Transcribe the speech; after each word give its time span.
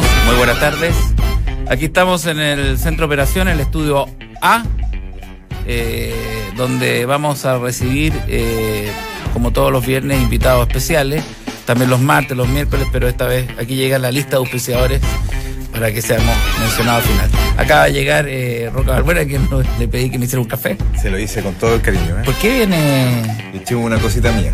Muy 0.00 0.36
buenas 0.36 0.58
tardes. 0.58 0.94
Aquí 1.68 1.84
estamos 1.84 2.24
en 2.24 2.40
el 2.40 2.78
centro 2.78 3.06
de 3.06 3.06
operación, 3.08 3.48
el 3.48 3.60
estudio 3.60 4.06
A, 4.40 4.62
eh, 5.66 6.14
donde 6.56 7.04
vamos 7.04 7.44
a 7.44 7.58
recibir, 7.58 8.14
eh, 8.26 8.90
como 9.34 9.50
todos 9.50 9.70
los 9.70 9.84
viernes, 9.84 10.22
invitados 10.22 10.66
especiales. 10.66 11.22
También 11.66 11.90
los 11.90 12.00
martes, 12.00 12.34
los 12.34 12.48
miércoles, 12.48 12.86
pero 12.90 13.06
esta 13.06 13.26
vez 13.26 13.46
aquí 13.58 13.76
llega 13.76 13.98
la 13.98 14.10
lista 14.10 14.30
de 14.30 14.36
auspiciadores 14.36 15.02
para 15.72 15.92
que 15.92 16.00
seamos 16.00 16.34
mencionados 16.58 17.04
al 17.04 17.10
final. 17.10 17.30
Acaba 17.58 17.84
de 17.84 17.92
llegar 17.92 18.26
eh, 18.28 18.70
Roca 18.72 18.92
Barbuera, 18.92 19.26
que 19.26 19.38
no, 19.38 19.62
le 19.78 19.88
pedí 19.88 20.08
que 20.08 20.18
me 20.18 20.24
hiciera 20.24 20.40
un 20.40 20.48
café. 20.48 20.78
Se 20.98 21.10
lo 21.10 21.18
hice 21.18 21.42
con 21.42 21.54
todo 21.56 21.74
el 21.74 21.82
cariño. 21.82 22.18
¿eh? 22.18 22.22
¿Por 22.24 22.34
qué 22.36 22.56
viene...? 22.56 23.22
Eché 23.52 23.74
una 23.74 23.98
cosita 23.98 24.32
mía. 24.32 24.52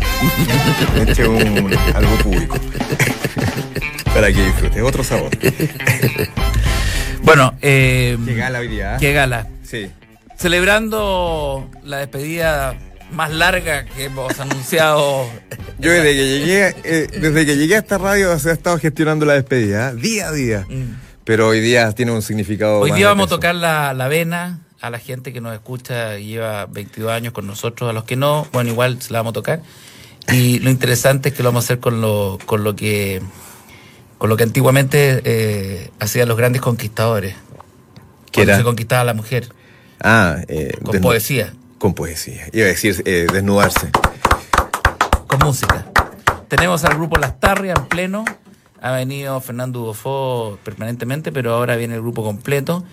Eché 1.07 1.25
un, 1.25 1.73
algo 1.95 2.15
público. 2.17 2.57
para 4.13 4.31
que 4.31 4.45
disfrute. 4.45 4.81
Otro 4.81 5.03
sabor. 5.03 5.31
Bueno, 7.21 7.53
eh, 7.61 8.17
Qué 8.25 8.33
gala 8.33 8.59
hoy 8.59 8.69
día. 8.69 8.95
¿eh? 8.95 8.97
qué 8.99 9.13
gala. 9.13 9.47
Sí. 9.61 9.91
Celebrando 10.35 11.69
la 11.83 11.97
despedida 11.97 12.75
más 13.11 13.29
larga 13.31 13.85
que 13.85 14.05
hemos 14.05 14.39
anunciado. 14.39 15.29
Yo 15.79 15.91
desde 15.91 16.15
que 16.15 16.39
llegué, 16.39 16.75
eh, 16.85 17.07
desde 17.21 17.45
que 17.45 17.55
llegué 17.57 17.75
a 17.75 17.79
esta 17.79 17.97
radio 17.99 18.39
se 18.39 18.49
ha 18.49 18.53
estado 18.53 18.79
gestionando 18.79 19.25
la 19.25 19.33
despedida, 19.33 19.91
¿eh? 19.91 19.95
día 19.95 20.29
a 20.29 20.31
día. 20.31 20.65
Mm. 20.69 20.95
Pero 21.23 21.49
hoy 21.49 21.59
día 21.59 21.91
tiene 21.91 22.13
un 22.13 22.21
significado. 22.21 22.79
Hoy 22.79 22.91
más 22.91 22.97
día 22.97 23.09
vamos 23.09 23.27
a 23.27 23.29
tocar 23.29 23.53
la, 23.53 23.93
la 23.93 24.07
vena 24.07 24.61
a 24.81 24.89
la 24.89 24.97
gente 24.97 25.31
que 25.31 25.41
nos 25.41 25.53
escucha 25.53 26.17
y 26.17 26.29
lleva 26.29 26.65
22 26.65 27.11
años 27.11 27.33
con 27.33 27.45
nosotros, 27.45 27.89
a 27.89 27.93
los 27.93 28.05
que 28.05 28.15
no, 28.15 28.47
bueno, 28.53 28.71
igual 28.71 29.01
se 29.01 29.13
la 29.13 29.19
vamos 29.19 29.31
a 29.31 29.33
tocar. 29.33 29.61
Y 30.31 30.59
lo 30.59 30.69
interesante 30.71 31.29
es 31.29 31.35
que 31.35 31.43
lo 31.43 31.49
vamos 31.49 31.65
a 31.65 31.67
hacer 31.67 31.79
con 31.79 32.01
lo, 32.01 32.39
con 32.45 32.63
lo 32.63 32.75
que 32.75 33.21
con 34.19 34.29
lo 34.29 34.37
que 34.37 34.43
antiguamente 34.43 35.21
eh, 35.23 35.89
hacían 35.99 36.27
los 36.27 36.37
grandes 36.37 36.61
conquistadores. 36.61 37.33
¿Qué 38.31 38.41
Cuando 38.41 38.51
era? 38.51 38.57
se 38.57 38.63
conquistaba 38.63 39.01
a 39.01 39.05
la 39.05 39.13
mujer, 39.15 39.49
Ah, 40.01 40.37
eh, 40.47 40.77
con 40.83 40.93
desnu- 40.95 41.01
poesía, 41.01 41.53
Con 41.79 41.93
poesía. 41.95 42.47
Iba 42.53 42.65
a 42.65 42.69
decir 42.69 43.01
eh, 43.05 43.25
desnudarse. 43.33 43.89
con 45.27 45.39
música. 45.39 45.85
Tenemos 46.47 46.83
al 46.85 46.95
grupo 46.95 47.17
Las 47.17 47.39
Tarrias 47.39 47.77
en 47.79 47.85
pleno. 47.87 48.25
Ha 48.81 48.91
venido 48.91 49.39
Fernando 49.41 49.79
Dufo 49.79 50.57
permanentemente, 50.63 51.31
pero 51.31 51.53
ahora 51.53 51.75
viene 51.75 51.95
el 51.95 52.01
grupo 52.01 52.23
completo. 52.23 52.83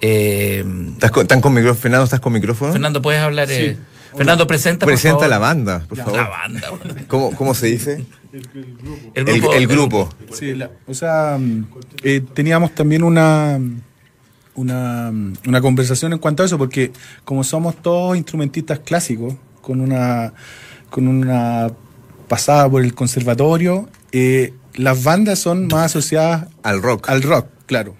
Eh, 0.00 0.64
¿Estás 0.94 1.10
con, 1.10 1.22
¿Están 1.22 1.40
con 1.40 1.52
micrófono? 1.54 1.80
Fernando, 1.80 2.04
¿estás 2.04 2.20
con 2.20 2.32
micrófono? 2.32 2.72
Fernando, 2.72 3.02
¿puedes 3.02 3.20
hablar? 3.22 3.48
eh? 3.50 3.76
Fernando, 4.16 4.46
presenta, 4.46 4.84
por 4.86 4.92
Presenta 4.92 5.16
favor. 5.16 5.30
la 5.30 5.38
banda, 5.38 5.84
por 5.88 5.98
favor. 5.98 6.12
La 6.16 6.28
banda, 6.28 6.70
bueno. 6.70 6.94
¿Cómo, 7.08 7.30
¿Cómo 7.34 7.54
se 7.54 7.66
dice? 7.66 8.04
El 8.32 8.48
El, 9.14 9.24
grupo. 9.40 9.52
el 9.54 9.66
grupo. 9.66 10.08
Sí, 10.32 10.54
la- 10.54 10.70
o 10.86 10.94
sea, 10.94 11.36
mm, 11.38 11.66
eh, 12.02 12.22
teníamos 12.34 12.74
también 12.74 13.02
una, 13.02 13.58
una, 14.54 15.10
mm, 15.12 15.34
una 15.48 15.60
conversación 15.60 16.12
en 16.12 16.18
cuanto 16.18 16.42
a 16.42 16.46
eso, 16.46 16.58
porque 16.58 16.92
como 17.24 17.44
somos 17.44 17.76
todos 17.82 18.16
instrumentistas 18.16 18.80
clásicos, 18.80 19.34
con 19.60 19.80
una, 19.80 20.32
con 20.90 21.08
una 21.08 21.70
pasada 22.28 22.68
por 22.68 22.82
el 22.82 22.94
conservatorio, 22.94 23.88
eh, 24.12 24.52
las 24.74 25.02
bandas 25.04 25.38
son 25.38 25.68
más 25.68 25.86
asociadas 25.86 26.48
Al 26.62 26.82
rock. 26.82 27.08
al 27.08 27.22
rock, 27.22 27.46
claro. 27.66 27.94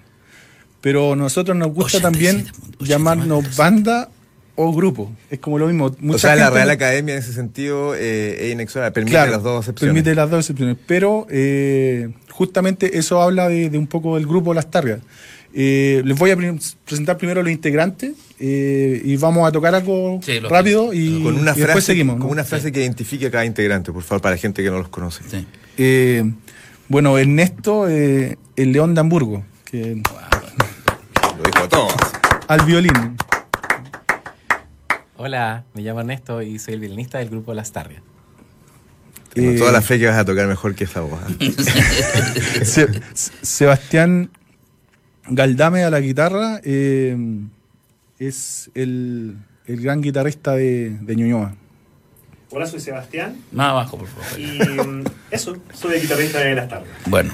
Pero 0.81 1.13
a 1.13 1.15
nosotros 1.15 1.55
nos 1.55 1.69
gusta 1.73 1.99
87, 1.99 2.01
también 2.01 2.35
87, 2.47 2.85
llamarnos 2.85 3.55
banda 3.55 4.09
o 4.55 4.71
grupo. 4.73 5.11
Es 5.31 5.39
como 5.39 5.57
lo 5.57 5.67
mismo. 5.67 5.95
o 6.09 6.17
sea, 6.17 6.35
la 6.35 6.49
Real 6.49 6.69
Academia 6.69 7.13
en 7.15 7.19
ese 7.19 7.33
sentido 7.33 7.95
eh, 7.95 8.47
es 8.47 8.53
inexorable, 8.53 8.91
permite 8.91 9.15
Claro, 9.15 9.31
las 9.31 9.43
dos 9.43 9.59
excepciones. 9.65 9.93
Permite 9.93 10.15
las 10.15 10.29
dos 10.29 10.39
excepciones. 10.41 10.77
Pero 10.85 11.25
eh, 11.29 12.09
justamente 12.29 12.97
eso 12.97 13.21
habla 13.21 13.49
de, 13.49 13.69
de 13.69 13.77
un 13.77 13.87
poco 13.87 14.15
del 14.15 14.27
grupo 14.27 14.53
Las 14.53 14.69
Targas. 14.69 14.99
Eh, 15.55 16.01
les 16.03 16.17
voy 16.17 16.31
a 16.31 16.35
pre- 16.35 16.55
presentar 16.85 17.15
primero 17.17 17.43
los 17.43 17.51
integrantes 17.51 18.13
eh, 18.39 18.99
y 19.05 19.15
vamos 19.17 19.47
a 19.47 19.51
tocar 19.51 19.75
algo 19.75 20.19
Sí, 20.23 20.39
rápido 20.39 20.91
y, 20.93 21.21
con 21.21 21.35
una 21.37 21.53
y 21.55 21.59
después 21.61 21.83
seguimos. 21.83 22.15
con 22.15 22.25
¿no? 22.25 22.31
una 22.31 22.43
frase 22.43 22.71
que 22.71 22.81
identifique 22.81 23.27
a 23.27 23.31
cada 23.31 23.45
integrante, 23.45 23.91
por 23.91 24.01
favor, 24.01 24.21
para 24.21 24.35
la 24.35 24.41
gente 24.41 24.63
que 24.63 24.71
no 24.71 24.79
los 24.79 24.87
conoce. 24.89 25.23
Sí. 25.29 25.45
Eh, 25.77 26.23
bueno, 26.87 27.17
Ernesto, 27.19 27.87
eh, 27.87 28.37
el 28.55 28.71
León 28.71 28.95
de 28.95 29.01
Hamburgo, 29.01 29.43
que, 29.65 30.01
Lo 31.37 31.43
dijo 31.51 31.69
todo. 31.69 31.87
al 32.47 32.61
violín. 32.65 33.15
Hola, 35.25 35.63
me 35.73 35.81
llamo 35.81 36.01
Ernesto 36.01 36.41
y 36.41 36.59
soy 36.59 36.73
el 36.73 36.81
violinista 36.81 37.17
del 37.19 37.29
grupo 37.29 37.53
Las 37.53 37.71
Tarrias. 37.71 38.01
Tengo 39.33 39.51
Eh, 39.51 39.57
toda 39.57 39.71
la 39.71 39.81
fe 39.81 39.97
que 39.97 40.05
vas 40.07 40.17
a 40.17 40.25
tocar 40.25 40.47
mejor 40.47 40.75
que 40.75 40.83
esa 40.83 40.99
voz. 40.99 41.17
Se- 42.63 42.89
Sebastián 43.41 44.29
Galdame 45.29 45.85
a 45.85 45.89
la 45.89 46.01
guitarra 46.01 46.59
eh, 46.65 47.15
es 48.19 48.69
el, 48.75 49.37
el 49.65 49.81
gran 49.81 50.01
guitarrista 50.01 50.51
de, 50.55 50.97
de 50.99 51.15
Ñuñoa. 51.15 51.55
Hola, 52.51 52.67
soy 52.67 52.81
Sebastián 52.81 53.37
Más 53.53 53.69
abajo, 53.69 53.97
por 53.99 54.07
favor. 54.09 54.37
y 54.37 54.59
mm, 54.59 55.03
eso, 55.31 55.55
soy 55.73 55.95
el 55.95 56.01
guitarrista 56.01 56.39
de 56.39 56.53
las 56.55 56.67
tardes. 56.67 56.89
Bueno, 57.05 57.31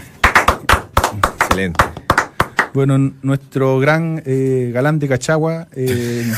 Excelente. 1.39 1.83
Bueno, 2.75 2.99
nuestro 3.23 3.79
gran 3.79 4.21
eh, 4.27 4.69
galán 4.71 4.99
de 4.99 5.07
Cachagua, 5.07 5.67
eh, 5.75 6.31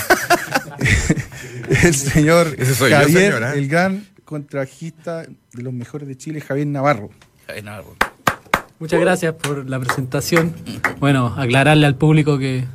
el 1.83 1.93
señor 1.95 2.55
Ese 2.57 2.75
soy 2.75 2.91
yo, 2.91 2.97
Javier, 2.97 3.31
señora. 3.33 3.53
el 3.53 3.67
gran 3.67 4.05
contrajista 4.25 5.21
de 5.23 5.61
los 5.63 5.73
mejores 5.73 6.07
de 6.07 6.17
Chile, 6.17 6.41
Javier 6.41 6.67
Navarro. 6.67 7.09
Javier 7.47 7.65
Navarro. 7.65 7.95
Muchas 8.79 8.99
gracias 8.99 9.33
por 9.35 9.69
la 9.69 9.79
presentación. 9.79 10.55
Bueno, 10.99 11.33
aclararle 11.37 11.85
al 11.85 11.95
público 11.95 12.39
que 12.39 12.65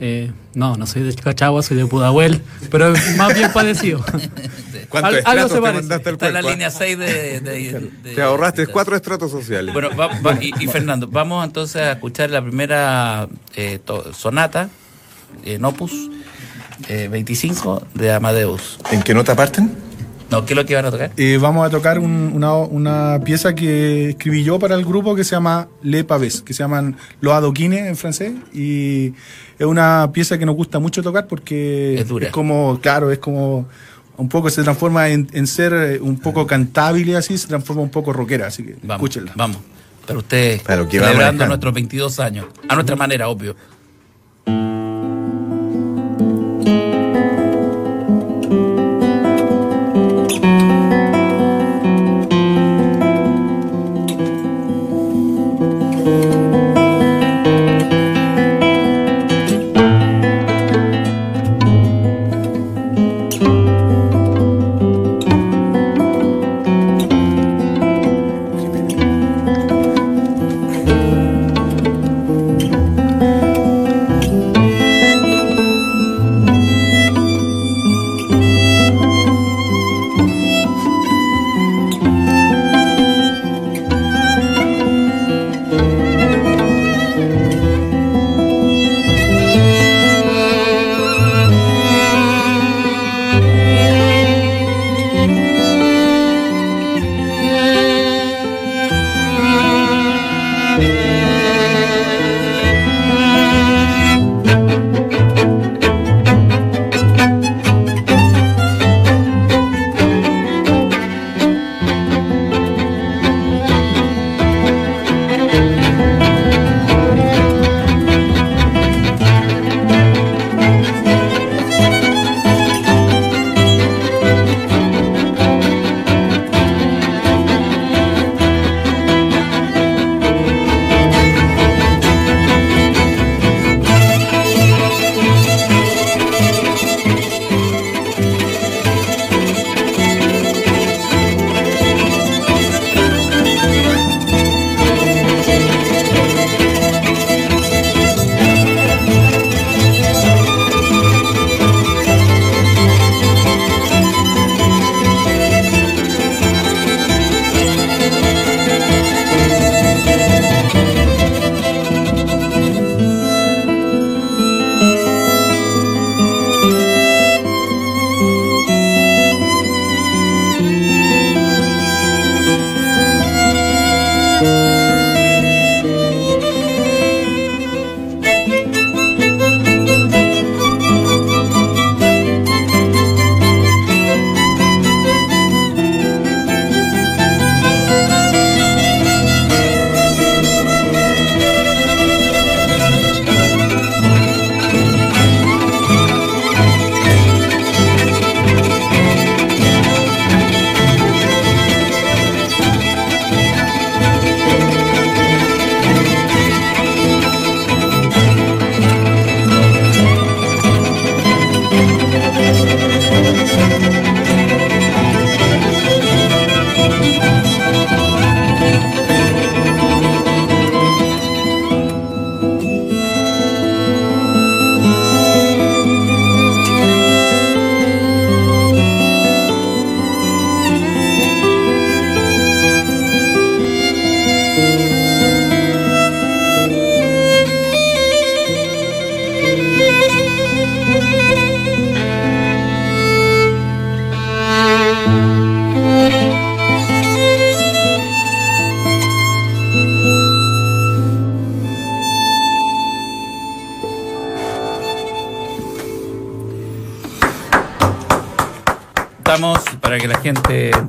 eh, 0.00 0.32
no, 0.54 0.76
no 0.76 0.86
soy 0.86 1.02
de 1.04 1.14
Cachagua, 1.14 1.62
soy 1.62 1.76
de 1.76 1.86
Pudahuel, 1.86 2.42
pero 2.70 2.92
es 2.94 3.16
más 3.16 3.32
bien 3.34 3.52
parecido. 3.52 4.04
¿Cuántos 4.88 5.12
Al- 5.12 5.18
estratos 5.18 5.52
te 5.52 5.60
parece. 5.60 5.80
mandaste 5.82 6.08
al 6.08 6.14
Está 6.16 6.28
en 6.28 6.34
la 6.34 6.40
cuerpo? 6.40 6.50
línea 6.56 6.70
6 6.70 6.98
de, 6.98 7.40
de- 7.40 7.90
de- 8.02 8.14
Te 8.14 8.22
ahorraste 8.22 8.66
de- 8.66 8.72
cuatro 8.72 8.96
estratos 8.96 9.30
sociales. 9.30 9.72
Bueno, 9.72 9.90
va- 9.96 10.20
va- 10.20 10.38
y, 10.42 10.52
y 10.60 10.66
Fernando, 10.66 11.06
vamos 11.08 11.44
entonces 11.46 11.80
a 11.82 11.92
escuchar 11.92 12.30
la 12.30 12.42
primera 12.42 13.28
eh, 13.54 13.78
to- 13.84 14.12
sonata 14.12 14.68
en 15.44 15.64
Opus 15.64 15.92
eh, 16.88 17.08
25 17.10 17.86
de 17.94 18.12
Amadeus. 18.12 18.78
¿En 18.90 19.02
qué 19.02 19.14
nota 19.14 19.34
parten? 19.34 19.70
No, 20.30 20.44
¿qué 20.44 20.54
es 20.54 20.56
lo 20.56 20.66
que 20.66 20.74
van 20.74 20.84
a 20.86 20.90
tocar? 20.90 21.12
Eh, 21.16 21.38
vamos 21.40 21.64
a 21.64 21.70
tocar 21.70 22.00
un- 22.00 22.32
una, 22.34 22.54
una 22.56 23.20
pieza 23.24 23.54
que 23.54 24.10
escribí 24.10 24.42
yo 24.42 24.58
para 24.58 24.74
el 24.74 24.84
grupo 24.84 25.14
que 25.14 25.22
se 25.22 25.36
llama 25.36 25.68
Le 25.82 26.02
Pavés, 26.02 26.42
que 26.42 26.52
se 26.52 26.64
llaman 26.64 26.96
Los 27.20 27.32
Adoquines 27.34 27.86
en 27.86 27.94
francés. 27.96 28.32
Y 28.52 29.14
es 29.58 29.66
una 29.66 30.10
pieza 30.12 30.36
que 30.36 30.44
nos 30.44 30.56
gusta 30.56 30.80
mucho 30.80 31.00
tocar 31.02 31.28
porque 31.28 31.94
Es 32.00 32.08
dura. 32.08 32.30
como, 32.32 32.80
claro, 32.80 33.12
es 33.12 33.18
como 33.20 33.68
un 34.16 34.28
poco 34.28 34.50
se 34.50 34.64
transforma 34.64 35.10
en, 35.10 35.28
en 35.32 35.46
ser 35.46 35.72
eh, 35.72 36.00
un 36.00 36.18
poco 36.18 36.44
cantable 36.46 37.02
y 37.02 37.14
así, 37.14 37.38
se 37.38 37.46
transforma 37.46 37.82
un 37.82 37.90
poco 37.90 38.12
rockera. 38.12 38.48
Así 38.48 38.64
que 38.64 38.72
Vamos, 38.82 38.94
escúchenla. 38.96 39.32
vamos. 39.36 39.58
Para 40.06 40.18
ustedes, 40.18 40.62
Para 40.62 40.82
lo 40.82 40.88
que 40.88 40.98
celebrando 40.98 41.46
nuestros 41.46 41.72
22 41.72 42.18
años. 42.20 42.46
A 42.68 42.74
nuestra 42.74 42.96
manera, 42.96 43.28
obvio. 43.28 43.54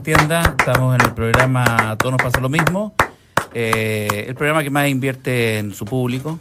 Entienda, 0.09 0.55
estamos 0.57 0.95
en 0.95 1.05
el 1.05 1.13
programa 1.13 1.97
Todos 1.99 2.13
nos 2.13 2.21
pasa 2.21 2.39
lo 2.39 2.47
mismo. 2.47 2.93
eh, 3.53 4.23
el 4.29 4.35
programa 4.35 4.63
que 4.63 4.69
más 4.69 4.87
invierte 4.87 5.57
en 5.57 5.73
su 5.73 5.83
público. 5.83 6.39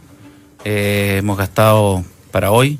Eh, 0.63 1.17
hemos 1.19 1.37
gastado 1.37 2.01
para 2.31 2.51
hoy 2.51 2.79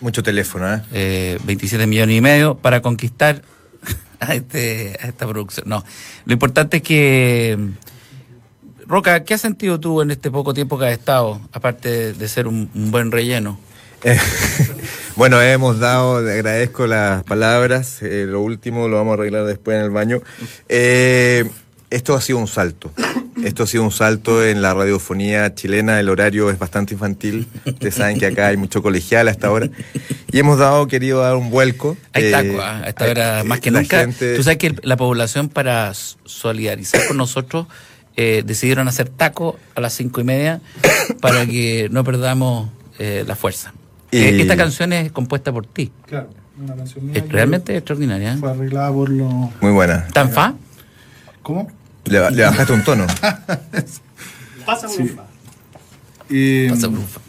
Mucho 0.00 0.22
teléfono, 0.22 0.74
¿eh? 0.74 0.82
eh, 0.92 1.38
27 1.44 1.86
millones 1.86 2.18
y 2.18 2.20
medio 2.20 2.58
para 2.58 2.82
conquistar 2.82 3.40
a, 4.20 4.34
este, 4.34 4.98
a 5.02 5.06
esta 5.06 5.26
producción. 5.26 5.66
No, 5.66 5.82
lo 6.26 6.32
importante 6.34 6.76
es 6.76 6.82
que... 6.82 7.58
Roca, 8.86 9.24
¿qué 9.24 9.32
has 9.32 9.40
sentido 9.40 9.80
tú 9.80 10.02
en 10.02 10.10
este 10.10 10.30
poco 10.30 10.52
tiempo 10.52 10.78
que 10.78 10.86
has 10.88 10.92
estado, 10.92 11.40
aparte 11.52 12.12
de 12.12 12.28
ser 12.28 12.46
un, 12.46 12.70
un 12.74 12.90
buen 12.90 13.10
relleno? 13.10 13.58
Eh, 15.18 15.20
bueno, 15.20 15.42
hemos 15.42 15.80
dado, 15.80 16.18
agradezco 16.18 16.86
las 16.86 17.24
palabras. 17.24 18.02
eh, 18.02 18.24
lo 18.28 18.40
último 18.40 18.86
lo 18.86 18.98
vamos 18.98 19.12
a 19.12 19.14
arreglar 19.14 19.46
después 19.46 19.76
en 19.76 19.82
el 19.84 19.90
baño. 19.90 20.20
Eh, 20.68 21.44
esto 21.90 22.14
ha 22.14 22.20
sido 22.20 22.38
un 22.38 22.46
salto. 22.46 22.92
Esto 23.42 23.64
ha 23.64 23.66
sido 23.66 23.82
un 23.82 23.90
salto 23.90 24.44
en 24.44 24.62
la 24.62 24.74
radiofonía 24.74 25.54
chilena. 25.56 25.98
El 25.98 26.08
horario 26.08 26.50
es 26.50 26.58
bastante 26.60 26.94
infantil. 26.94 27.48
Ustedes 27.66 27.94
saben 27.96 28.18
que 28.18 28.26
acá 28.26 28.46
hay 28.48 28.56
mucho 28.56 28.80
colegial 28.82 29.26
hasta 29.28 29.48
ahora. 29.48 29.68
Y 30.30 30.38
hemos 30.38 30.58
dado, 30.58 30.86
querido 30.86 31.20
dar 31.22 31.34
un 31.36 31.50
vuelco. 31.50 31.96
Hay 32.12 32.26
Eh, 32.26 32.30
taco, 32.30 32.60
a 32.62 32.88
esta 32.88 33.04
hora 33.06 33.40
eh, 33.40 33.44
más 33.44 33.58
que 33.60 33.70
la 33.72 33.80
nunca. 33.80 34.00
gente- 34.00 34.36
Tú 34.36 34.42
sabes 34.44 34.58
que 34.58 34.74
la 34.82 34.96
población 34.96 35.48
para 35.48 35.92
solidarizar 35.94 37.06
con 37.08 37.16
nosotros 37.16 37.66
eh, 38.16 38.42
decidieron 38.46 38.86
hacer 38.86 39.08
taco 39.08 39.58
a 39.74 39.80
las 39.80 39.94
cinco 39.94 40.20
y 40.20 40.24
media 40.24 40.60
para 41.20 41.44
que 41.46 41.88
no 41.90 42.04
perdamos 42.04 42.70
eh, 43.00 43.24
la 43.26 43.34
fuerza. 43.36 43.72
Y- 44.10 44.18
Eh, 44.18 44.40
esta 44.42 44.56
canción 44.56 44.92
es 44.92 45.12
compuesta 45.12 45.52
por 45.52 45.66
ti. 45.66 45.90
Claro, 46.06 46.30
una 46.62 46.74
canción 46.76 47.06
mía 47.06 47.14
Es 47.18 47.28
realmente 47.28 47.76
extraordinaria. 47.76 48.34
¿eh? 48.34 48.36
Fue 48.38 48.50
arreglada 48.50 48.92
por 48.92 49.08
los. 49.10 49.30
Muy 49.60 49.72
buena. 49.72 50.06
¿Tan 50.12 50.30
fa? 50.30 50.54
¿Cómo? 51.42 51.70
Le, 52.06 52.18
ba- 52.20 52.30
le 52.30 52.42
bajaste 52.42 52.72
un 52.72 52.84
tono. 52.84 53.06
Pasa 54.66 54.88
por 54.88 55.00
un 55.00 55.08
fa. 55.08 55.24
Y, 56.30 56.68
Pasa 56.70 56.88
por 56.88 56.98
un 56.98 57.06
fa. 57.06 57.20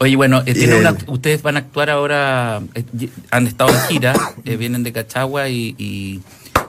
Oye, 0.00 0.16
bueno, 0.16 0.42
eh, 0.46 0.54
tiene 0.54 0.76
Y 0.76 0.80
una- 0.80 0.90
el- 0.90 1.04
ustedes 1.08 1.42
van 1.42 1.56
a 1.56 1.60
actuar 1.60 1.90
ahora, 1.90 2.60
eh, 2.74 2.84
han 3.30 3.46
estado 3.46 3.70
en 3.70 3.80
gira, 3.88 4.14
eh, 4.44 4.56
vienen 4.56 4.82
de 4.82 4.92
Cachagua 4.92 5.48
y, 5.48 5.74
y, 5.78 6.20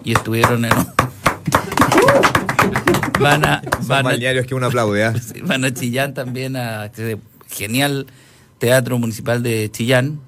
y 0.04 0.14
estuvieron 0.14 0.66
en... 0.66 0.72
van 3.20 3.46
a... 3.46 3.62
Son 3.80 3.88
Van 3.88 4.08
a 4.08 4.18
que 4.44 4.56
uno 4.56 4.68
aplaude, 4.68 5.06
¿ah? 5.06 5.14
Van 5.44 5.66
a 5.66 5.74
Chillán 5.74 6.14
también, 6.14 6.56
a 6.56 6.86
este 6.86 7.18
genial 7.50 8.06
Teatro 8.60 8.98
Municipal 9.00 9.44
de 9.44 9.70
Chillán, 9.72 10.20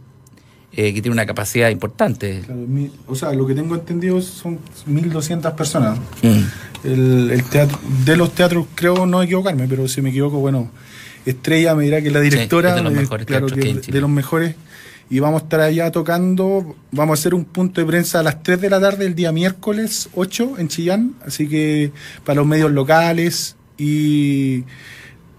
eh, 0.73 0.93
que 0.93 1.01
tiene 1.01 1.13
una 1.13 1.25
capacidad 1.25 1.69
importante. 1.69 2.41
claro, 2.45 2.61
mi- 2.67 2.91
o 3.07 3.15
sea, 3.15 3.31
lo 3.33 3.47
que 3.47 3.55
tengo 3.55 3.73
entendido 3.75 4.21
son 4.21 4.59
1.200 4.87 5.53
personas. 5.55 5.97
Mm. 6.21 6.41
El, 6.87 7.31
el 7.31 7.43
teatro, 7.45 7.79
de 8.05 8.15
los 8.17 8.33
teatros, 8.35 8.67
creo 8.75 9.05
no 9.05 9.21
equivocarme, 9.23 9.67
pero 9.67 9.87
si 9.87 10.01
me 10.01 10.09
equivoco, 10.09 10.37
bueno, 10.39 10.69
Estrella 11.25 11.73
me 11.75 11.83
dirá 11.85 12.01
que 12.01 12.07
es 12.07 12.13
la 12.13 12.21
Sí, 12.21 12.29
directora, 12.29 12.69
es 12.69 12.75
de 12.75 12.83
los 12.83 12.93
eh, 12.93 12.95
mejores 12.95 13.25
claro 13.25 13.47
que 13.47 13.69
es 13.71 13.87
de 13.87 13.99
los 14.01 14.09
mejores, 14.09 14.55
y 15.09 15.19
vamos 15.19 15.41
a 15.41 15.43
estar 15.45 15.59
allá 15.61 15.91
tocando, 15.91 16.75
vamos 16.91 17.17
a 17.17 17.19
hacer 17.19 17.33
un 17.33 17.45
punto 17.45 17.81
de 17.81 17.87
prensa 17.87 18.19
a 18.19 18.23
las 18.23 18.43
3 18.43 18.61
de 18.61 18.69
la 18.69 18.79
tarde 18.79 19.05
el 19.07 19.15
día 19.15 19.31
miércoles 19.31 20.09
8 20.13 20.55
en 20.59 20.67
Chillán, 20.67 21.15
así 21.25 21.47
que 21.49 21.91
para 22.23 22.35
los 22.37 22.45
medios 22.47 22.71
locales, 22.71 23.55
y 23.77 24.63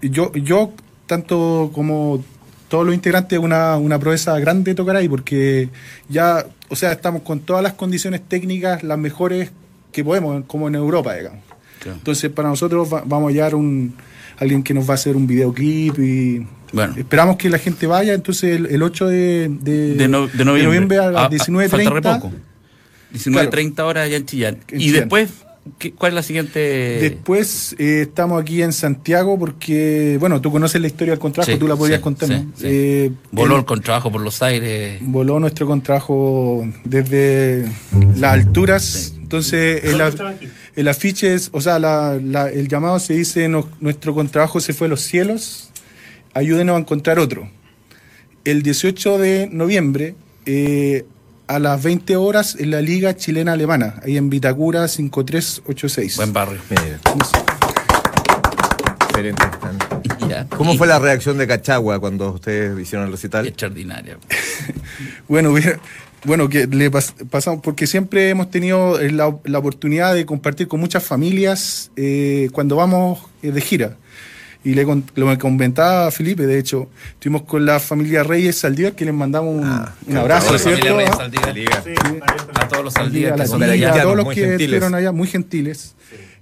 yo, 0.01 0.31
yo 0.33 0.73
tanto 1.07 1.71
como 1.73 2.23
todos 2.69 2.85
los 2.85 2.95
integrantes, 2.95 3.37
una, 3.39 3.75
una 3.77 3.99
proeza 3.99 4.39
grande 4.39 4.73
tocar 4.75 4.95
ahí, 4.95 5.09
porque 5.09 5.69
ya, 6.07 6.45
o 6.69 6.75
sea, 6.75 6.91
estamos 6.93 7.23
con 7.23 7.39
todas 7.41 7.61
las 7.63 7.73
condiciones 7.73 8.21
técnicas, 8.27 8.83
las 8.83 8.97
mejores 8.97 9.51
que 9.91 10.03
podemos, 10.03 10.43
como 10.47 10.67
en 10.67 10.75
Europa, 10.75 11.15
digamos. 11.15 11.39
Claro. 11.79 11.97
Entonces, 11.97 12.29
para 12.31 12.47
nosotros 12.49 12.87
va- 12.93 13.03
vamos 13.05 13.27
a 13.27 13.31
hallar 13.31 13.55
un, 13.55 13.95
alguien 14.37 14.61
que 14.63 14.73
nos 14.73 14.87
va 14.87 14.91
a 14.91 14.95
hacer 14.95 15.15
un 15.15 15.25
videoclip 15.27 15.97
y 15.99 16.45
Bueno. 16.71 16.93
esperamos 16.97 17.37
que 17.37 17.49
la 17.49 17.57
gente 17.57 17.87
vaya. 17.87 18.13
Entonces, 18.13 18.55
el, 18.55 18.65
el 18.67 18.83
8 18.83 19.07
de, 19.07 19.49
de, 19.61 19.95
De, 19.95 20.07
no- 20.07 20.27
de 20.27 20.45
noviembre. 20.45 20.97
a 20.99 21.07
Ah, 21.07 21.11
las 21.11 21.23
ah, 21.25 21.29
19.30. 21.29 21.69
Falta 21.69 21.89
re 21.89 22.01
poco. 22.01 22.31
19.30 23.13 23.79
horas 23.81 24.05
allá 24.05 24.17
en 24.17 24.25
Chillán. 24.25 24.57
En 24.67 24.77
y 24.81 24.85
Chillán. 24.85 24.99
después, 25.01 25.29
¿qué- 25.77 25.91
¿cuál 25.93 26.11
es 26.11 26.15
la 26.15 26.23
siguiente? 26.23 26.59
Después 27.01 27.75
eh, 27.77 28.01
estamos 28.01 28.41
aquí 28.41 28.61
en 28.61 28.73
Santiago 28.73 29.37
porque, 29.37 30.17
bueno, 30.19 30.41
tú 30.41 30.51
conoces 30.51 30.81
la 30.81 30.87
historia 30.87 31.11
del 31.13 31.19
contrato, 31.19 31.51
Sí, 31.51 31.57
tú 31.57 31.67
la 31.67 31.75
podrías 31.75 31.99
sí, 31.99 32.03
contar. 32.03 32.29
sí. 32.29 32.43
Eh, 32.63 33.11
Voló 33.31 33.55
el- 33.55 33.59
el 33.61 33.65
contrabajo 33.65 34.11
por 34.11 34.21
los 34.21 34.41
aires. 34.41 34.97
voló 35.01 35.39
nuestro 35.39 35.67
contrajo 35.67 36.67
desde 36.83 37.65
las 38.15 38.33
alturas. 38.33 39.13
Entonces, 39.21 39.83
el, 40.75 40.87
afiche 40.87 41.33
es, 41.35 41.49
o 41.53 41.61
sea, 41.61 41.77
la- 41.77 42.19
la- 42.23 42.49
el 42.49 42.67
llamado 42.67 42.97
se 42.99 43.13
dice: 43.13 43.47
"Nos- 43.47 43.65
Nuestro 43.79 44.15
contrabajo 44.15 44.59
se 44.59 44.73
fue 44.73 44.87
a 44.87 44.89
los 44.89 45.01
cielos, 45.01 45.69
ayúdenos 46.33 46.75
a 46.75 46.79
encontrar 46.79 47.19
otro. 47.19 47.49
El 48.45 48.63
18 48.63 49.17
de 49.19 49.47
noviembre, 49.51 50.15
eh, 50.45 51.05
a 51.49 51.57
las 51.57 51.81
20 51.81 52.15
horas, 52.15 52.55
en 52.59 52.69
la 52.69 52.79
Liga 52.79 53.15
Chilena 53.15 53.53
Alemana, 53.53 53.95
ahí 54.05 54.17
en 54.17 54.29
Vitacura 54.29 54.87
5386. 54.87 56.17
Buen 56.17 56.31
barrio. 56.31 56.59
Excelente. 59.07 59.43
¿Cómo 60.55 60.75
fue 60.75 60.85
la 60.85 60.99
reacción 60.99 61.39
de 61.39 61.47
Cachagua 61.47 61.99
cuando 61.99 62.33
ustedes 62.33 62.79
hicieron 62.79 63.07
el 63.07 63.11
recital? 63.13 63.47
Extraordinaria. 63.47 64.17
Bueno, 65.27 65.53
bueno, 66.25 66.49
que 66.49 66.67
le 66.67 66.91
pas- 66.91 67.13
pasamos, 67.29 67.61
porque 67.63 67.87
siempre 67.87 68.29
hemos 68.29 68.51
tenido 68.51 68.99
eh, 68.99 69.11
la, 69.11 69.35
la 69.45 69.59
oportunidad 69.59 70.13
de 70.13 70.25
compartir 70.25 70.67
con 70.67 70.79
muchas 70.79 71.03
familias 71.03 71.91
eh, 71.95 72.49
cuando 72.51 72.75
vamos 72.75 73.19
eh, 73.41 73.51
de 73.51 73.61
gira. 73.61 73.95
Y 74.63 74.73
le, 74.73 74.83
con- 74.83 75.05
lo 75.15 75.29
que 75.29 75.37
comentaba 75.37 76.07
a 76.07 76.11
Felipe, 76.11 76.45
de 76.45 76.59
hecho, 76.59 76.89
estuvimos 77.13 77.43
con 77.43 77.65
la 77.65 77.79
familia 77.79 78.23
Reyes 78.23 78.57
Saldívar, 78.57 78.93
que 78.93 79.05
les 79.05 79.13
mandamos 79.13 79.55
un, 79.55 79.63
Ah, 79.63 79.95
un 80.05 80.17
abrazo. 80.17 80.47
A 80.53 80.57
todos 82.67 82.83
los 82.83 82.93
Saldívar 82.93 83.39
a 83.41 83.45
todos 84.01 84.15
los 84.17 84.33
que 84.33 84.55
estuvieron 84.55 84.95
allá, 84.95 85.11
muy 85.11 85.27
gentiles. 85.27 85.95